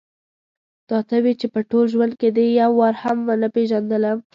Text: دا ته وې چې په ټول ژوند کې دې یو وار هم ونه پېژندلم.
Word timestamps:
دا 0.89 0.99
ته 1.09 1.15
وې 1.23 1.33
چې 1.39 1.47
په 1.53 1.59
ټول 1.69 1.85
ژوند 1.93 2.13
کې 2.19 2.29
دې 2.37 2.45
یو 2.61 2.71
وار 2.79 2.95
هم 3.03 3.17
ونه 3.27 3.47
پېژندلم. 3.55 4.17